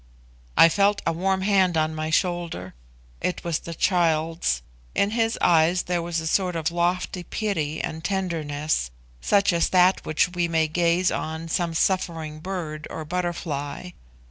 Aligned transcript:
I 0.57 0.67
felt 0.67 1.03
a 1.05 1.13
warm 1.13 1.41
hand 1.43 1.77
on 1.77 1.93
my 1.93 2.09
shoulder; 2.09 2.73
it 3.21 3.43
was 3.43 3.59
the 3.59 3.75
child's. 3.75 4.63
In 4.95 5.11
his 5.11 5.37
eyes 5.41 5.83
there 5.83 6.01
was 6.01 6.19
a 6.19 6.25
sort 6.25 6.55
of 6.55 6.71
lofty 6.71 7.21
pity 7.21 7.79
and 7.79 8.03
tenderness, 8.03 8.89
such 9.21 9.53
as 9.53 9.69
that 9.69 9.97
with 9.97 10.05
which 10.07 10.29
we 10.29 10.47
may 10.47 10.67
gaze 10.67 11.11
on 11.11 11.47
some 11.49 11.75
suffering 11.75 12.39
bird 12.39 12.87
or 12.89 13.05
butterfly. 13.05 13.91